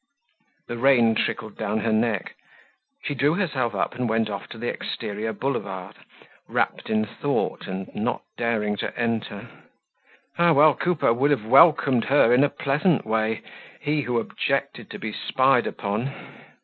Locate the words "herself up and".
3.35-4.09